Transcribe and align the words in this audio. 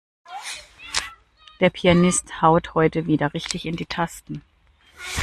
Der 1.59 1.69
Pianist 1.69 2.41
haut 2.41 2.73
heute 2.73 3.05
wieder 3.05 3.35
richtig 3.35 3.67
in 3.67 3.75
die 3.75 3.85
Tasten. 3.85 4.41